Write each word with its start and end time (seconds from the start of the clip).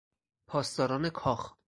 پاسداران 0.47 1.09
کاخ 1.09 1.53